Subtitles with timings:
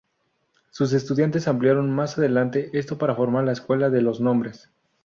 [0.71, 4.71] Sus estudiantes ampliaron más adelante esto para formar la Escuela de los Nombres.